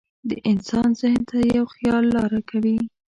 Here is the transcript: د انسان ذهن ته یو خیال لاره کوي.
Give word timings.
د 0.29 0.31
انسان 0.51 0.89
ذهن 0.99 1.21
ته 1.29 1.37
یو 1.57 1.65
خیال 1.75 2.03
لاره 2.15 2.41
کوي. 2.49 2.77